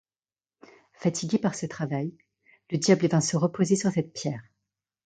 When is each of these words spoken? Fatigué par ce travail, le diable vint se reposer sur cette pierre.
Fatigué 0.93 1.37
par 1.37 1.53
ce 1.53 1.67
travail, 1.67 2.11
le 2.71 2.79
diable 2.79 3.05
vint 3.07 3.21
se 3.21 3.37
reposer 3.37 3.75
sur 3.75 3.91
cette 3.91 4.13
pierre. 4.13 4.41